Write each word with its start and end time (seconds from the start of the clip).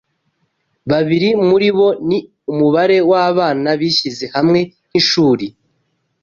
Babiri 0.91 1.29
muri 1.47 1.69
bo 1.77 1.89
ni 2.07 2.19
umubare 2.51 2.97
wabana 3.11 3.69
bishyize 3.79 4.25
hamwe 4.35 4.59
nkishuri 4.89 5.47